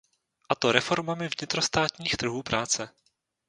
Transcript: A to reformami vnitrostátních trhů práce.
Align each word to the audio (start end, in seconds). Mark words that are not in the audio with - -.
A 0.49 0.55
to 0.55 0.71
reformami 0.71 1.29
vnitrostátních 1.37 2.17
trhů 2.17 2.43
práce. 2.43 2.89